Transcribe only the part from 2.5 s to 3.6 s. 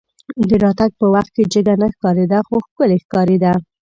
ښکلې ښکارېده.